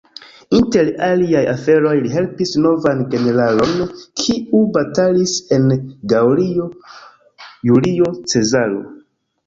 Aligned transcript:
Inter 0.59 0.87
aliaj 1.07 1.43
aferoj, 1.51 1.91
li 2.05 2.11
helpis 2.13 2.55
novan 2.63 3.05
generalon, 3.13 3.77
kiu 4.25 4.65
batalis 4.81 5.37
en 5.59 5.71
Gaŭlio: 6.17 6.71
Julio 7.73 8.15
Cezaro. 8.35 8.87